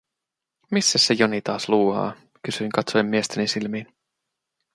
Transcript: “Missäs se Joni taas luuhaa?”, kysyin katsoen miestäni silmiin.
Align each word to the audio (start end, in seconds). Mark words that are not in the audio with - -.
“Missäs 0.71 1.05
se 1.07 1.13
Joni 1.13 1.41
taas 1.41 1.69
luuhaa?”, 1.69 2.15
kysyin 2.43 2.71
katsoen 2.71 3.05
miestäni 3.05 3.47
silmiin. 3.47 3.87